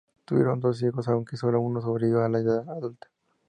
Tuvieron 0.25 0.59
dos 0.59 0.81
hijos, 0.81 1.07
aunque 1.09 1.37
solo 1.37 1.61
uno 1.61 1.79
sobrevivió 1.79 2.23
a 2.23 2.27
la 2.29 2.39
edad 2.39 2.67
adulta. 2.67 3.07